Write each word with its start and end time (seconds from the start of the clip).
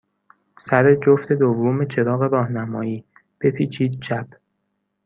سر 0.57 0.95
جفت 0.95 1.33
دوم 1.33 1.85
چراغ 1.85 2.21
راهنمایی، 2.23 3.05
بپیچید 3.41 3.99
چپ. 4.03 4.27